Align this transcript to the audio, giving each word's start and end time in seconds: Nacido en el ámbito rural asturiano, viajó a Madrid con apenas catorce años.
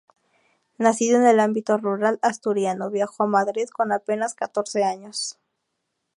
Nacido 0.79 1.19
en 1.19 1.27
el 1.27 1.39
ámbito 1.39 1.77
rural 1.77 2.17
asturiano, 2.23 2.89
viajó 2.89 3.21
a 3.21 3.27
Madrid 3.27 3.67
con 3.71 3.91
apenas 3.91 4.33
catorce 4.33 4.83
años. 4.83 5.37